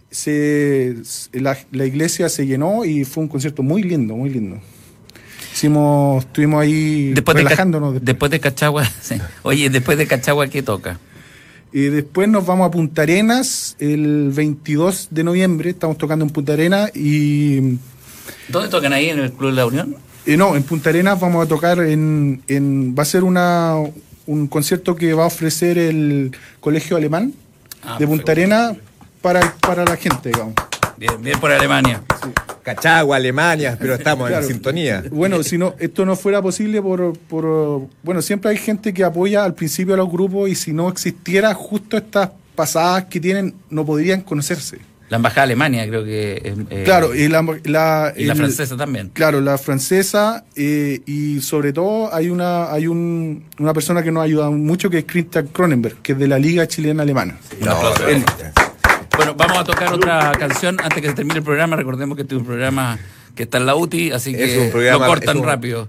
Se, 0.10 0.96
la, 1.34 1.58
la 1.72 1.86
iglesia 1.86 2.30
se 2.30 2.48
llenó 2.48 2.86
y 2.86 3.04
fue 3.06 3.24
un 3.24 3.30
concierto 3.30 3.62
muy 3.62 3.84
lindo, 3.84 4.16
muy 4.16 4.30
lindo. 4.30 4.58
Hicimos, 5.54 6.24
estuvimos 6.26 6.62
ahí 6.62 7.14
Después 7.14 7.36
de, 7.36 7.44
relajándonos. 7.44 7.94
después. 7.94 8.06
después 8.06 8.32
de 8.32 8.40
Cachagua, 8.40 8.86
sí. 9.02 9.16
oye, 9.44 9.70
después 9.70 9.98
de 9.98 10.08
Cachagua, 10.08 10.48
¿qué 10.48 10.62
toca? 10.64 11.00
Y 11.74 11.82
después 11.90 12.30
nos 12.30 12.46
vamos 12.46 12.68
a 12.68 12.72
Punta 12.72 13.02
Arenas 13.02 13.76
el 13.80 14.32
22 14.34 15.10
de 15.12 15.24
noviembre. 15.24 15.70
Estamos 15.72 15.98
tocando 15.98 16.24
en 16.26 16.32
Punta 16.32 16.54
Arenas 16.54 16.96
y, 16.96 17.78
¿Dónde 18.50 18.70
tocan 18.70 18.94
ahí 18.94 19.10
en 19.10 19.20
el 19.20 19.32
Club 19.32 19.50
de 19.52 19.56
la 19.56 19.66
Unión? 19.66 19.96
y 20.26 20.36
no, 20.36 20.56
en 20.58 20.64
Punta 20.64 20.90
Arenas 20.90 21.20
vamos 21.20 21.46
a 21.46 21.48
tocar 21.48 21.80
en, 21.80 22.42
en 22.48 22.94
va 22.98 23.04
a 23.04 23.06
ser 23.06 23.24
una 23.24 23.76
un 24.26 24.48
concierto 24.48 24.94
que 24.96 25.14
va 25.14 25.24
a 25.24 25.28
ofrecer 25.28 25.78
el 25.78 26.36
Colegio 26.60 26.98
Alemán 26.98 27.34
Ah, 27.84 27.96
de 28.00 28.06
Punta. 28.08 28.34
Arenas 28.34 28.76
para, 29.22 29.54
para 29.62 29.86
la 29.86 29.96
gente, 29.96 30.30
digamos. 30.30 30.54
Bien, 30.98 31.14
bien 31.22 31.40
por 31.40 31.52
Alemania. 31.52 32.02
Cachagua, 32.64 33.16
Alemania, 33.16 33.78
pero 33.80 33.94
estamos 34.00 34.28
Claro. 34.28 34.44
en 34.46 34.52
sintonía. 34.52 35.04
Bueno, 35.12 35.42
si 35.44 35.58
no, 35.58 35.76
esto 35.80 36.06
no 36.06 36.16
fuera 36.18 36.42
posible 36.42 36.82
por, 36.82 37.18
por... 37.18 37.88
Bueno, 38.04 38.22
siempre 38.22 38.52
hay 38.52 38.58
gente 38.58 38.94
que 38.94 39.04
apoya 39.06 39.46
al 39.46 39.54
principio 39.54 39.94
a 39.94 39.98
los 39.98 40.10
grupos 40.12 40.50
y 40.50 40.56
si 40.56 40.74
no 40.74 40.90
existiera 40.90 41.54
justo 41.54 41.96
estas 41.96 42.32
pasadas 42.56 43.06
que 43.06 43.20
tienen, 43.22 43.54
no 43.70 43.86
podrían 43.86 44.22
conocerse. 44.22 44.80
La 45.10 45.18
embajada 45.18 45.42
de 45.48 45.54
Alemania, 45.54 45.88
creo 45.88 46.04
que. 46.04 46.34
eh, 46.44 46.56
eh, 46.70 46.82
Claro, 46.84 47.16
y 47.16 47.30
la, 47.30 47.42
la, 47.64 48.14
y 48.18 48.26
la 48.26 48.34
el- 48.34 48.38
francesa 48.38 48.76
también. 48.76 49.10
Claro, 49.14 49.40
la 49.40 49.58
francesa 49.58 50.44
eh, 50.58 51.00
y 51.06 51.40
sobre 51.42 51.72
todo 51.72 52.14
hay 52.14 52.30
una 52.30 52.72
hay 52.74 52.88
un, 52.88 53.46
una 53.58 53.74
persona 53.74 54.04
que 54.04 54.12
nos 54.12 54.24
ayuda 54.24 54.50
mucho 54.50 54.90
que 54.90 54.98
es 55.00 55.06
Christian 55.08 55.48
Cronenberg, 55.48 55.96
que 56.02 56.12
es 56.12 56.18
de 56.20 56.28
la 56.28 56.38
Liga 56.40 56.68
Chilena 56.68 57.04
Alemana. 57.04 57.38
Un 57.62 57.70
aplauso. 57.70 58.08
él- 58.08 58.24
Bueno, 59.16 59.34
vamos 59.36 59.58
a 59.60 59.64
tocar 59.64 59.94
otra 59.94 60.32
canción 60.38 60.78
antes 60.84 61.02
que 61.02 61.08
se 61.10 61.14
termine 61.16 61.38
el 61.40 61.44
programa. 61.44 61.76
Recordemos 61.78 62.16
que 62.16 62.24
este 62.24 62.36
es 62.36 62.42
un 62.42 62.46
programa 62.46 63.00
que 63.34 63.44
está 63.44 63.58
en 63.60 63.66
la 63.66 63.76
UTI, 63.76 64.12
así 64.12 64.36
Es 64.36 64.72
que 64.72 64.92
lo 64.92 65.00
cortan 65.00 65.38
es 65.38 65.42
un- 65.42 65.48
rápido. 65.48 65.88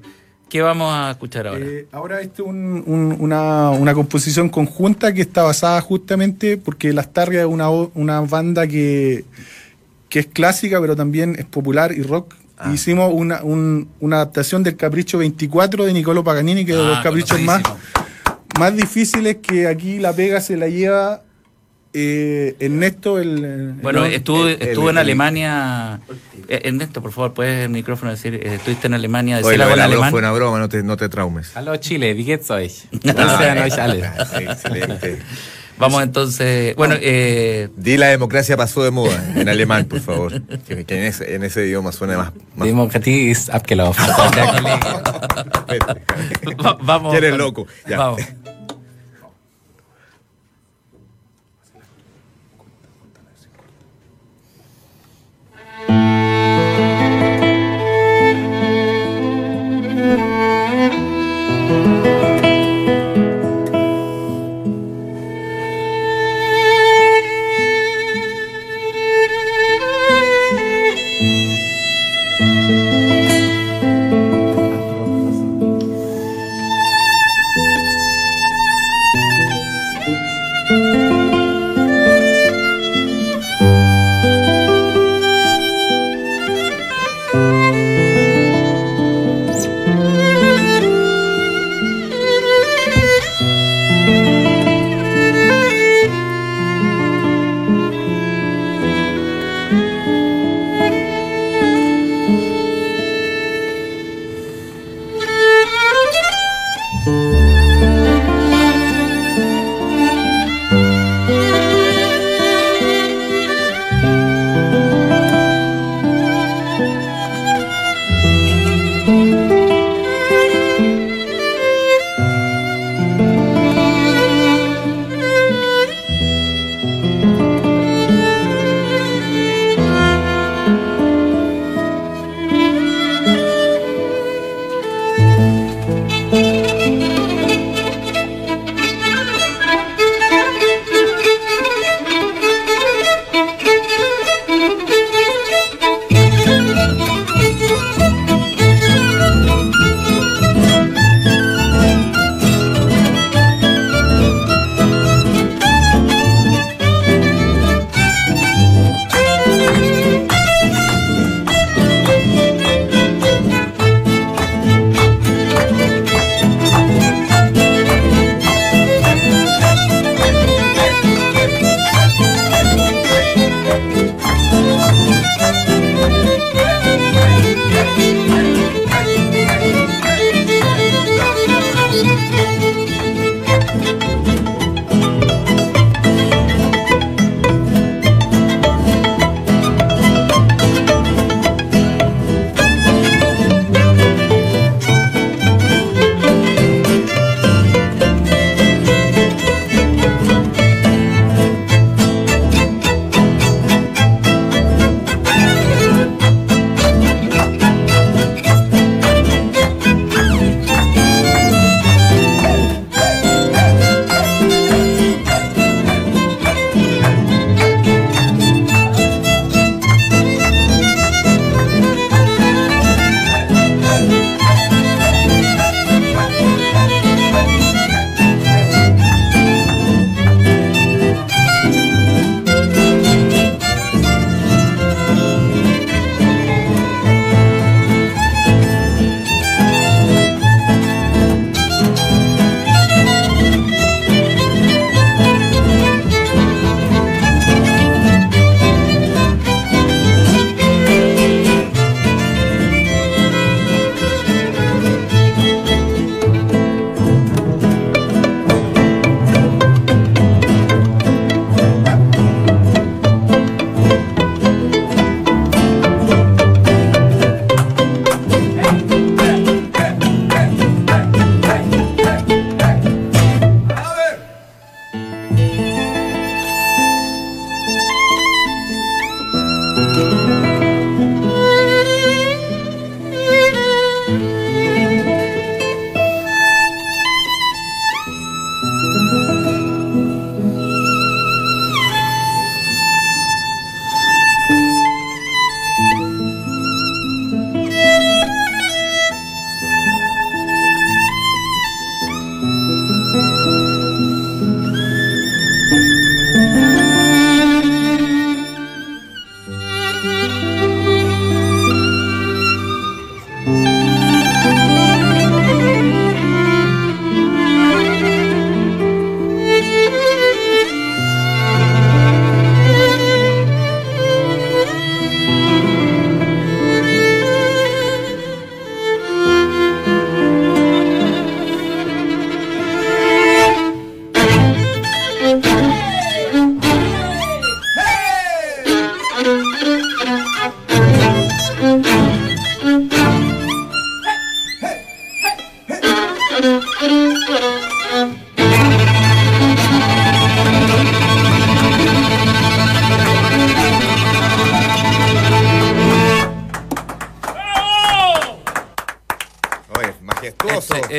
¿Qué 0.48 0.62
vamos 0.62 0.90
a 0.94 1.10
escuchar 1.10 1.46
ahora? 1.46 1.64
Eh, 1.64 1.86
ahora 1.92 2.20
este 2.22 2.42
es 2.42 2.48
un- 2.48 2.82
un- 2.86 3.16
una, 3.20 3.70
una 3.70 3.92
composición 3.92 4.48
conjunta 4.48 5.12
que 5.12 5.20
está 5.20 5.42
basada 5.42 5.80
justamente 5.82 6.56
porque 6.56 6.92
Las 6.94 7.12
Targas 7.12 7.40
es 7.40 7.46
una, 7.46 7.68
una 7.70 8.20
banda 8.22 8.66
que, 8.66 9.24
que 10.08 10.20
es 10.20 10.26
clásica 10.26 10.80
pero 10.80 10.96
también 10.96 11.36
es 11.38 11.44
popular 11.44 11.92
y 11.92 12.02
rock. 12.02 12.34
Ah. 12.56 12.70
Hicimos 12.72 13.12
una, 13.14 13.42
un- 13.42 13.88
una 14.00 14.16
adaptación 14.16 14.62
del 14.62 14.76
Capricho 14.76 15.18
24 15.18 15.84
de 15.84 15.92
Niccolo 15.92 16.24
Paganini, 16.24 16.64
que 16.64 16.72
es 16.72 16.78
de 16.78 16.84
Ah, 16.84 16.88
los 16.88 16.98
caprichos 17.00 17.40
más, 17.42 17.62
más 18.58 18.74
difíciles 18.74 19.36
que 19.42 19.68
aquí 19.68 19.98
la 19.98 20.12
pega 20.14 20.40
se 20.40 20.56
la 20.56 20.68
lleva 20.68 21.22
eh, 21.92 22.56
Ernesto. 22.60 23.18
El, 23.18 23.44
el- 23.44 23.72
Bueno, 23.82 24.04
el- 24.04 24.14
estuvo, 24.14 24.46
el- 24.46 24.60
estuvo 24.60 24.90
en 24.90 24.96
el- 24.96 25.02
Alemania. 25.02 26.00
Eh, 26.48 26.62
Ernesto, 26.64 27.02
por 27.02 27.12
favor, 27.12 27.34
puedes 27.34 27.64
el 27.64 27.70
micrófono 27.70 28.10
decir, 28.10 28.34
eh, 28.34 28.54
estuviste 28.54 28.86
en 28.86 28.94
Alemania, 28.94 29.36
Oye, 29.38 29.42
decir 29.42 29.54
en 29.54 29.58
la 29.60 29.66
broma 29.66 29.84
alemán. 29.84 30.10
fue 30.10 30.18
una 30.20 30.32
broma, 30.32 30.58
no 30.58 30.68
te, 30.68 30.82
no 30.82 30.96
te 30.96 31.08
traumes. 31.08 31.50
Hallo 31.54 31.76
Chile, 31.76 32.14
wie 32.14 32.24
geht's 32.24 32.48
euch? 32.50 32.84
Excelente. 34.40 35.18
Vamos 35.76 36.02
entonces. 36.02 36.74
Bueno, 36.74 36.96
eh, 37.00 37.68
Di 37.76 37.96
la 37.98 38.08
democracia 38.08 38.56
pasó 38.56 38.82
de 38.82 38.90
moda 38.90 39.22
en 39.36 39.48
alemán, 39.48 39.84
por 39.84 40.00
favor. 40.00 40.42
Que, 40.66 40.84
que 40.84 40.98
en, 40.98 41.04
ese, 41.04 41.34
en 41.36 41.44
ese 41.44 41.64
idioma 41.66 41.92
suena 41.92 42.16
más. 42.16 42.32
más 42.56 42.66
Demokratie 42.66 43.30
ist 43.30 43.48
abgelaufen. 43.50 44.04
Vamos. 46.82 47.14
Eres 47.14 47.36
loco. 47.36 47.66
Ya. 47.88 47.96
Vamos. 47.98 48.22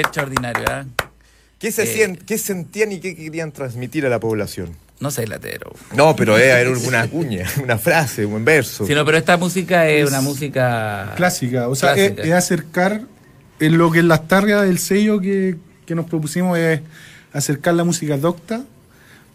Extraordinario, 0.02 0.66
¿ah? 0.70 0.86
¿Qué, 1.60 1.72
se 1.72 1.84
Eh. 1.84 1.88
sien- 1.88 2.18
¿Qué 2.26 2.38
sentían 2.38 2.92
y 2.92 3.00
qué 3.00 3.16
querían 3.16 3.52
transmitir 3.52 4.06
a 4.06 4.10
la 4.10 4.20
población? 4.20 4.76
No 5.00 5.12
sé, 5.12 5.28
latero. 5.28 5.72
No, 5.96 6.16
pero 6.16 6.38
era 6.38 6.70
una 6.70 7.08
cuña, 7.08 7.46
una 7.64 7.78
frase, 7.78 8.26
un 8.26 8.44
verso. 8.44 8.86
Sí, 8.86 8.94
no, 8.94 9.06
pero 9.06 9.18
esta 9.18 9.38
música 9.38 9.88
es, 9.88 10.04
Es 10.04 10.10
una 10.10 10.22
música 10.22 11.14
Clásica, 11.16 11.68
o 11.70 11.76
sea, 11.76 11.94
Clásica. 11.94 12.22
Es, 12.22 12.28
es 12.30 12.34
acercar 12.34 13.02
en 13.60 13.78
lo 13.78 13.92
que 13.92 14.00
es 14.00 14.06
las 14.06 14.28
targas 14.28 14.64
del 14.66 14.80
sello 14.80 15.20
que, 15.20 15.56
que 15.86 15.96
nos 15.96 16.06
propusimos 16.06 16.58
es 16.58 16.82
acercar 17.34 17.74
la 17.76 17.84
música 17.84 18.18
docta, 18.18 18.64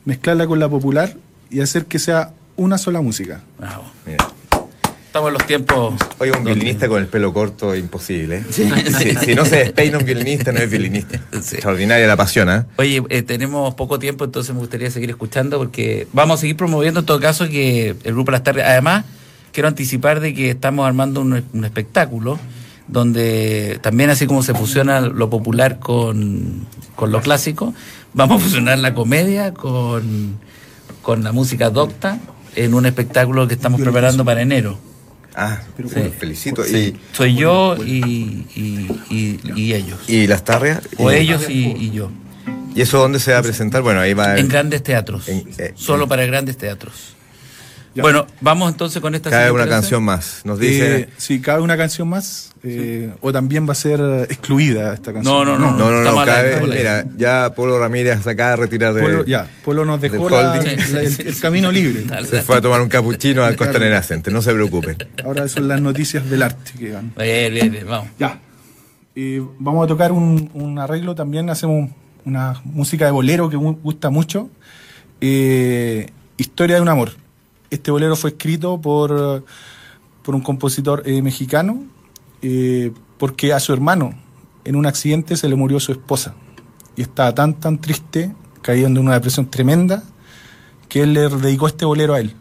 mezclarla 0.04 0.46
con 0.46 0.58
la 0.58 0.68
popular 0.68 1.14
y 1.50 1.60
hacer 1.60 1.86
que 1.86 1.98
sea 1.98 2.32
una 2.56 2.76
sola 2.78 3.00
música. 3.00 3.42
Bravo. 3.58 3.84
Mira. 4.06 4.26
Estamos 5.14 5.28
en 5.28 5.34
los 5.34 5.46
tiempos. 5.46 5.94
Oye, 6.18 6.32
un 6.32 6.42
violinista 6.42 6.88
con 6.88 7.00
el 7.00 7.06
pelo 7.06 7.32
corto, 7.32 7.76
imposible. 7.76 8.38
¿eh? 8.38 8.44
Si, 8.50 8.68
si 9.14 9.34
no 9.36 9.44
se 9.44 9.58
despeina 9.58 9.98
un 9.98 10.04
violinista, 10.04 10.50
no 10.50 10.58
es 10.58 10.68
violinista. 10.68 11.20
Sí. 11.40 11.54
Extraordinaria 11.54 12.04
la 12.08 12.16
pasión, 12.16 12.48
¿ah? 12.48 12.66
Oye, 12.78 13.00
eh, 13.10 13.22
tenemos 13.22 13.74
poco 13.76 14.00
tiempo, 14.00 14.24
entonces 14.24 14.52
me 14.52 14.58
gustaría 14.58 14.90
seguir 14.90 15.10
escuchando 15.10 15.58
porque 15.58 16.08
vamos 16.12 16.38
a 16.38 16.40
seguir 16.40 16.56
promoviendo 16.56 16.98
en 16.98 17.06
todo 17.06 17.20
caso 17.20 17.48
que 17.48 17.90
el 17.90 18.12
Grupo 18.12 18.32
Las 18.32 18.42
Tardes. 18.42 18.64
Además, 18.64 19.04
quiero 19.52 19.68
anticipar 19.68 20.18
de 20.18 20.34
que 20.34 20.50
estamos 20.50 20.84
armando 20.84 21.20
un, 21.20 21.44
un 21.52 21.64
espectáculo 21.64 22.40
donde 22.88 23.78
también 23.82 24.10
así 24.10 24.26
como 24.26 24.42
se 24.42 24.52
fusiona 24.52 25.00
lo 25.00 25.30
popular 25.30 25.78
con, 25.78 26.66
con 26.96 27.12
lo 27.12 27.20
clásico, 27.20 27.72
vamos 28.14 28.42
a 28.42 28.44
fusionar 28.46 28.80
la 28.80 28.94
comedia 28.94 29.54
con, 29.54 30.40
con 31.02 31.22
la 31.22 31.30
música 31.30 31.70
docta 31.70 32.18
en 32.56 32.74
un 32.74 32.84
espectáculo 32.84 33.46
que 33.46 33.54
estamos 33.54 33.80
preparando 33.80 34.24
para 34.24 34.42
enero. 34.42 34.76
Ah, 35.34 35.60
Sí. 35.76 35.82
bueno, 35.94 36.10
felicito. 36.18 36.66
Y, 36.66 36.96
Soy 37.12 37.34
yo 37.34 37.76
y, 37.84 38.46
y, 38.54 38.88
y- 39.10 39.40
y 39.56 39.74
ellos. 39.74 39.98
y 40.08 40.26
las 40.26 40.44
tarrias. 40.44 40.80
O 40.98 41.10
y, 41.12 41.16
ellos 41.16 41.48
y, 41.48 41.66
y 41.76 41.90
yo. 41.90 42.10
¿Y 42.74 42.80
eso 42.82 42.98
dónde 42.98 43.18
se 43.20 43.32
va 43.32 43.38
a 43.38 43.42
presentar? 43.42 43.82
Bueno, 43.82 44.00
ahí 44.00 44.14
va. 44.14 44.36
En 44.38 44.48
grandes 44.48 44.82
teatros. 44.82 45.28
En- 45.28 45.48
eh, 45.58 45.72
Solo 45.76 46.04
en- 46.04 46.08
para 46.08 46.26
grandes 46.26 46.56
teatros. 46.56 47.13
Ya. 47.94 48.02
Bueno, 48.02 48.26
vamos 48.40 48.72
entonces 48.72 49.00
con 49.00 49.14
esta 49.14 49.30
Cae 49.30 49.46
siguiente 49.46 49.62
una 49.62 49.70
canción 49.70 50.02
más. 50.02 50.40
Nos 50.44 50.58
dice. 50.58 50.96
Eh, 51.02 51.08
sí, 51.16 51.40
cabe 51.40 51.62
una 51.62 51.76
canción 51.76 52.08
más, 52.08 52.50
eh, 52.64 53.12
o 53.20 53.32
también 53.32 53.68
va 53.68 53.72
a 53.72 53.76
ser 53.76 54.00
excluida 54.28 54.94
esta 54.94 55.12
canción. 55.12 55.32
No, 55.32 55.44
no, 55.44 55.56
no. 55.56 55.76
no, 55.76 55.90
no, 55.90 56.10
no. 56.10 56.24
Cabe, 56.24 56.60
mira, 56.66 57.04
ya 57.16 57.52
Polo 57.54 57.78
Ramírez 57.78 58.20
se 58.24 58.30
acaba 58.30 58.50
de 58.50 58.56
retirar 58.56 58.94
de. 58.94 59.02
Polo, 59.02 59.24
ya, 59.24 59.46
Polo 59.64 59.84
nos 59.84 60.00
dejó 60.00 60.28
la- 60.28 60.56
el, 60.58 61.26
el 61.26 61.40
camino 61.40 61.70
libre. 61.70 62.04
Se 62.28 62.42
fue 62.42 62.56
a 62.56 62.60
tomar 62.60 62.80
un 62.80 62.88
capuchino 62.88 63.44
al 63.44 63.54
Costanera 63.54 64.02
Center, 64.02 64.32
no 64.32 64.42
se 64.42 64.52
preocupen. 64.52 64.96
Ahora 65.24 65.46
son 65.46 65.68
las 65.68 65.80
noticias 65.80 66.28
del 66.28 66.42
arte 66.42 66.72
que 66.76 66.90
van. 66.92 67.12
Bien, 67.16 67.54
bien, 67.54 67.70
bien, 67.70 67.86
vamos. 67.86 68.08
Ya. 68.18 68.40
Eh, 69.14 69.40
vamos 69.60 69.84
a 69.84 69.86
tocar 69.86 70.10
un, 70.10 70.50
un 70.54 70.78
arreglo 70.80 71.14
también, 71.14 71.48
hacemos 71.48 71.90
una 72.24 72.60
música 72.64 73.04
de 73.04 73.12
bolero 73.12 73.48
que 73.48 73.54
gusta 73.56 74.10
mucho. 74.10 74.50
Eh, 75.20 76.10
Historia 76.36 76.74
de 76.76 76.82
un 76.82 76.88
amor. 76.88 77.12
Este 77.74 77.90
bolero 77.90 78.14
fue 78.14 78.30
escrito 78.30 78.80
por, 78.80 79.44
por 80.22 80.34
un 80.36 80.42
compositor 80.42 81.02
eh, 81.06 81.20
mexicano 81.22 81.82
eh, 82.40 82.92
porque 83.18 83.52
a 83.52 83.58
su 83.58 83.72
hermano 83.72 84.14
en 84.64 84.76
un 84.76 84.86
accidente 84.86 85.36
se 85.36 85.48
le 85.48 85.56
murió 85.56 85.80
su 85.80 85.90
esposa 85.90 86.36
y 86.94 87.02
estaba 87.02 87.34
tan 87.34 87.54
tan 87.54 87.80
triste, 87.80 88.32
caído 88.62 88.86
en 88.86 88.96
una 88.96 89.14
depresión 89.14 89.50
tremenda, 89.50 90.04
que 90.88 91.02
él 91.02 91.14
le 91.14 91.28
dedicó 91.28 91.66
este 91.66 91.84
bolero 91.84 92.14
a 92.14 92.20
él. 92.20 92.36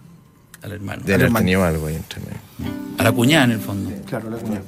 Al 0.62 0.74
hermano. 0.74 1.02
De 1.04 1.16
al 1.16 1.22
haber 1.22 1.34
tenido 1.34 1.64
algo 1.64 1.88
ahí 1.88 1.96
entre. 1.96 2.22
A 3.00 3.04
la 3.04 3.12
cuñada 3.12 3.46
en 3.46 3.52
el 3.54 3.60
fondo. 3.60 3.90
Sí, 3.90 3.96
claro, 4.06 4.30
la 4.30 4.38
cuñada. 4.38 4.62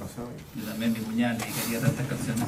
También 0.68 0.94
mi 0.94 1.00
cuñada 1.00 1.34
le 1.34 1.40
dedicaría 1.46 1.80
tantas 1.80 2.08
canciones. 2.08 2.48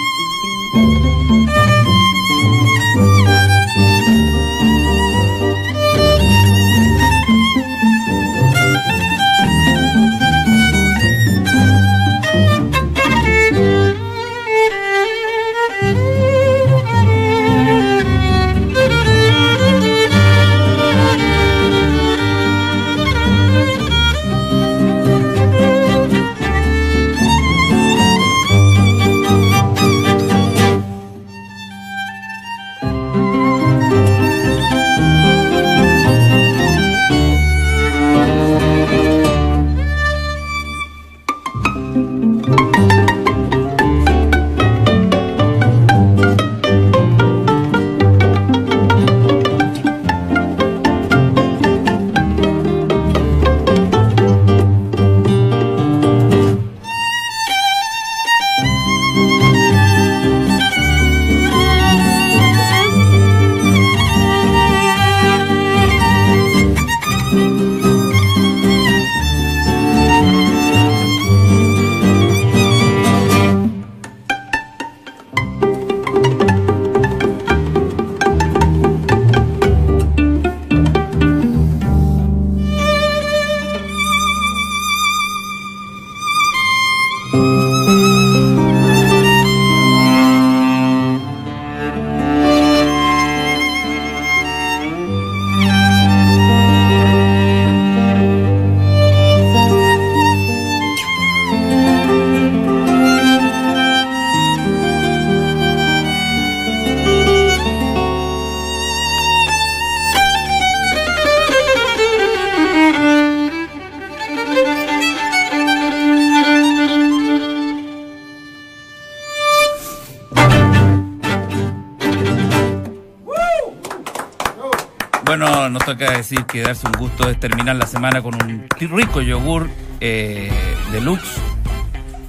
decir 126.21 126.45
que 126.45 126.61
darse 126.61 126.85
un 126.85 126.93
gusto 126.93 127.29
es 127.29 127.39
terminar 127.39 127.75
la 127.75 127.87
semana 127.87 128.21
con 128.21 128.35
un 128.35 128.67
rico 128.79 129.21
yogur 129.21 129.67
eh, 129.99 130.51
deluxe 130.91 131.41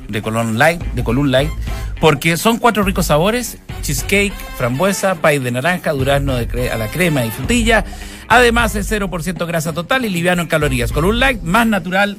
de 0.08 0.22
Colón 0.22 0.58
Light, 0.58 0.82
de 0.94 1.04
Colón 1.04 1.30
Light, 1.30 1.50
porque 2.00 2.36
son 2.38 2.58
cuatro 2.58 2.82
ricos 2.84 3.06
sabores: 3.06 3.58
cheesecake, 3.82 4.32
frambuesa, 4.56 5.16
pie 5.16 5.40
de 5.40 5.50
naranja, 5.50 5.92
durazno 5.92 6.36
de 6.36 6.70
a 6.70 6.78
la 6.78 6.88
crema 6.88 7.24
y 7.26 7.30
frutilla. 7.30 7.84
Además 8.28 8.74
es 8.76 8.90
0% 8.90 9.46
grasa 9.46 9.74
total 9.74 10.06
y 10.06 10.08
liviano 10.08 10.40
en 10.40 10.48
calorías. 10.48 10.90
Colón 10.90 11.20
Light, 11.20 11.42
más 11.42 11.66
natural. 11.66 12.16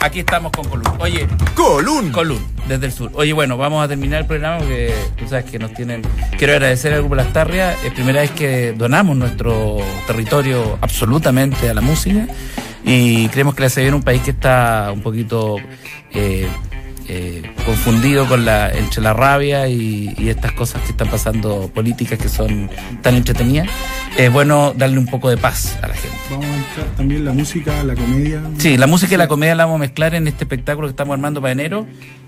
Aquí 0.00 0.20
estamos 0.20 0.52
con 0.52 0.68
Colún. 0.68 0.86
Oye, 1.00 1.26
Colún. 1.54 2.12
Colún, 2.12 2.46
desde 2.68 2.86
el 2.86 2.92
sur. 2.92 3.10
Oye, 3.14 3.32
bueno, 3.32 3.56
vamos 3.56 3.84
a 3.84 3.88
terminar 3.88 4.20
el 4.20 4.26
programa 4.26 4.58
porque 4.58 4.94
tú 5.16 5.26
sabes 5.28 5.44
que 5.46 5.58
nos 5.58 5.74
tienen. 5.74 6.02
Quiero 6.38 6.52
agradecer 6.52 6.92
al 6.92 7.00
Grupo 7.00 7.16
Las 7.16 7.32
Tarrias. 7.32 7.76
Es 7.84 7.92
primera 7.92 8.20
vez 8.20 8.30
que 8.30 8.72
donamos 8.74 9.16
nuestro 9.16 9.78
territorio 10.06 10.78
absolutamente 10.80 11.68
a 11.68 11.74
la 11.74 11.80
música 11.80 12.28
y 12.84 13.28
creemos 13.28 13.56
que 13.56 13.62
le 13.62 13.66
hace 13.66 13.80
bien 13.80 13.94
a 13.94 13.96
un 13.96 14.02
país 14.02 14.22
que 14.22 14.30
está 14.30 14.90
un 14.92 15.00
poquito 15.00 15.56
eh, 16.12 16.48
eh, 17.08 17.42
confundido 17.64 18.26
con 18.26 18.44
la, 18.44 18.70
entre 18.70 19.02
la 19.02 19.12
rabia 19.14 19.66
y, 19.68 20.14
y 20.18 20.28
estas 20.28 20.52
cosas 20.52 20.82
que 20.82 20.90
están 20.90 21.08
pasando 21.08 21.70
políticas 21.74 22.18
que 22.18 22.28
son 22.28 22.70
tan 23.02 23.14
entretenidas. 23.14 23.68
Es 24.16 24.30
bueno 24.32 24.74
darle 24.76 24.98
un 24.98 25.06
poco 25.06 25.30
de 25.30 25.36
paz 25.36 25.78
a 25.82 25.88
la 25.88 25.94
gente. 25.94 26.16
Vamos 26.30 26.46
a 26.46 26.56
entrar 26.56 26.86
también 26.96 27.24
la 27.24 27.32
música, 27.32 27.82
la 27.84 27.94
comedia. 27.94 28.42
Sí, 28.58 28.76
la 28.76 28.86
música 28.86 29.14
y 29.14 29.18
la 29.18 29.28
comedia 29.28 29.54
la 29.54 29.64
vamos 29.64 29.76
a 29.76 29.80
mezclar 29.80 30.14
en 30.14 30.28
este 30.28 30.44
espectáculo 30.44 30.86
que 30.88 30.90
estamos 30.92 31.14
armando 31.14 31.40
para 31.40 31.52
enero. 31.52 31.86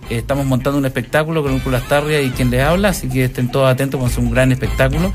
Eh, 0.08 0.18
estamos 0.18 0.46
montando 0.46 0.78
un 0.78 0.86
espectáculo 0.86 1.42
con 1.42 1.52
un 1.52 1.60
Las 1.70 1.86
Tarrias 1.86 2.24
y 2.24 2.30
quien 2.30 2.50
les 2.50 2.62
habla, 2.62 2.88
así 2.88 3.08
que 3.08 3.24
estén 3.24 3.50
todos 3.50 3.70
atentos, 3.70 4.00
vamos 4.00 4.12
a 4.12 4.14
hacer 4.14 4.24
un 4.24 4.30
gran 4.30 4.50
espectáculo. 4.50 5.12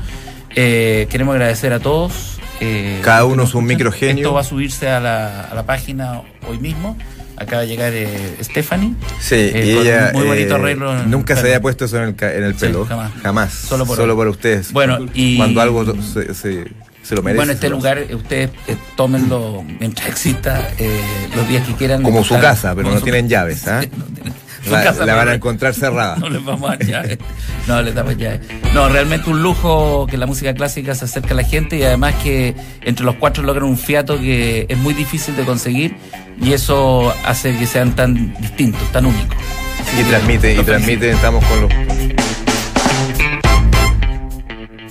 Eh, 0.54 1.06
queremos 1.10 1.34
agradecer 1.34 1.72
a 1.72 1.80
todos. 1.80 2.38
eh, 2.60 3.00
Cada 3.02 3.24
uno 3.24 3.42
es 3.42 3.54
un 3.54 3.66
microgenio. 3.66 4.22
Esto 4.22 4.32
va 4.34 4.40
a 4.40 4.44
subirse 4.44 4.88
a 4.88 5.00
la, 5.00 5.42
a 5.42 5.54
la 5.54 5.66
página 5.66 6.22
hoy 6.48 6.58
mismo. 6.58 6.96
Acaba 7.36 7.62
de 7.62 7.68
llegar 7.68 7.92
eh, 7.94 8.36
Stephanie. 8.42 8.94
Sí, 9.20 9.34
eh, 9.34 9.62
y 9.66 9.70
ella 9.78 10.10
muy 10.14 10.24
bonito 10.24 10.54
eh, 10.54 10.58
arreglo. 10.58 11.02
nunca 11.04 11.34
se 11.34 11.40
había 11.42 11.60
puesto 11.60 11.84
eso 11.84 11.98
en 11.98 12.04
el, 12.08 12.14
ca- 12.16 12.32
en 12.34 12.44
el 12.44 12.54
Sí, 12.54 12.60
pelo. 12.60 12.86
jamás. 12.86 13.12
Jamás. 13.22 13.52
Solo 13.52 13.84
por 13.86 13.96
Solo 13.96 14.30
ustedes. 14.30 14.72
Bueno, 14.72 14.98
y- 15.14 15.36
Cuando 15.36 15.60
algo 15.60 15.84
se, 16.02 16.32
se, 16.34 16.64
se 17.02 17.14
lo 17.14 17.22
merece. 17.22 17.36
Bueno, 17.36 17.52
este 17.52 17.68
lo- 17.68 17.76
lugar, 17.76 17.98
eh, 17.98 18.14
ustedes 18.14 18.50
tómenlo 18.96 19.62
mientras 19.80 20.08
exista, 20.08 20.70
eh, 20.78 21.00
los 21.36 21.46
días 21.48 21.66
que 21.66 21.74
quieran. 21.74 22.02
Como 22.02 22.24
su 22.24 22.38
casa, 22.40 22.70
pero 22.74 22.84
como 22.84 22.94
no 22.94 22.98
su- 23.00 23.04
tienen 23.04 23.28
llaves, 23.28 23.66
¿ah? 23.68 23.82
No 23.96 24.04
tienen- 24.06 24.32
La, 24.70 24.82
casa, 24.82 25.06
la 25.06 25.14
van 25.14 25.28
a 25.28 25.34
encontrar 25.34 25.74
cerrada. 25.74 26.16
No 26.20 26.28
les 26.28 26.44
vamos 26.44 26.68
a 26.70 26.76
dar 26.76 26.86
llave. 26.86 27.18
No 27.66 27.82
les 27.82 27.94
damos 27.94 28.16
llave. 28.16 28.40
No, 28.74 28.88
realmente 28.88 29.30
un 29.30 29.42
lujo 29.42 30.06
que 30.08 30.16
la 30.16 30.26
música 30.26 30.54
clásica 30.54 30.94
se 30.94 31.04
acerca 31.04 31.34
a 31.34 31.36
la 31.36 31.44
gente 31.44 31.76
y 31.76 31.82
además 31.82 32.14
que 32.22 32.54
entre 32.82 33.04
los 33.04 33.16
cuatro 33.16 33.42
logran 33.42 33.64
un 33.68 33.78
fiato 33.78 34.18
que 34.18 34.66
es 34.68 34.78
muy 34.78 34.94
difícil 34.94 35.36
de 35.36 35.44
conseguir 35.44 35.96
y 36.40 36.52
eso 36.52 37.12
hace 37.24 37.56
que 37.56 37.66
sean 37.66 37.94
tan 37.96 38.34
distintos, 38.40 38.80
tan 38.92 39.06
únicos. 39.06 39.36
Así 39.80 40.00
Y 40.00 40.04
transmite, 40.04 40.52
y 40.52 40.56
los 40.56 40.64
felicito. 40.64 40.64
transmite, 40.64 41.10
estamos 41.10 41.44
con 41.44 41.60
los 41.62 41.72